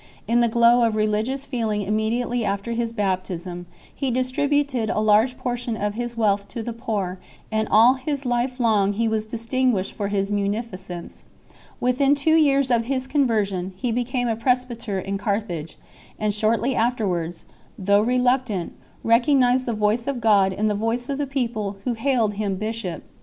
In 0.27 0.39
the 0.39 0.47
glow 0.47 0.81
of 0.83 0.95
religious 0.95 1.45
feeling 1.45 1.83
immediately 1.83 2.43
(after 2.43 2.71
his 2.71 2.91
baptism 2.91 3.67
he 3.93 4.09
distributed 4.09 4.89
a 4.89 4.99
large 4.99 5.37
portion 5.37 5.77
of 5.77 5.93
his 5.93 6.17
| 6.17 6.17
wealth 6.17 6.47
to 6.47 6.63
the 6.63 6.73
poor 6.73 7.19
4, 7.19 7.19
and 7.51 7.67
all 7.69 7.93
his 7.93 8.25
life 8.25 8.59
long 8.59 8.93
he 8.93 9.07
was 9.07 9.27
dig 9.27 9.41
tin 9.41 9.71
guished 9.73 9.91
for 9.93 10.07
his 10.07 10.31
munificence 10.31 11.23
5., 11.49 11.57
Within 11.79 12.15
two 12.15 12.35
years 12.35 12.69
from 12.69 12.81
his 12.81 13.05
conversion 13.05 13.73
he 13.75 13.91
became 13.91 14.27
a 14.27 14.35
presbyter 14.35 14.97
in 14.99 15.19
Carthage, 15.19 15.77
and 16.17 16.33
shortly 16.33 16.73
afterwards, 16.75 17.45
though 17.77 18.01
reluctant, 18.01 18.73
recognized 19.03 19.67
the 19.67 19.73
voice 19.73 20.07
of 20.07 20.19
God 20.19 20.51
in 20.51 20.65
the 20.65 20.73
voice 20.73 21.09
of 21.09 21.19
the 21.19 21.27
people 21.27 21.77
who 21.83 21.93
hailed 21.93 22.33
him 22.33 22.55
bishop 22.55 23.03
6 23.03 23.03